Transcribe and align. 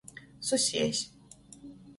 Susiejs. 0.47 0.99